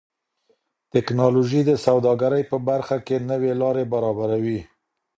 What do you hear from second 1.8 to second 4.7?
سوداګرۍ په برخه کې نوې لارې برابروي.